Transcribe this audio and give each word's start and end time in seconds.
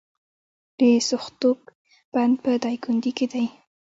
د 0.79 0.81
سوختوک 1.07 1.61
بند 2.13 2.35
په 2.43 2.51
دایکنډي 2.63 3.11
کې 3.17 3.25
دی 3.33 3.45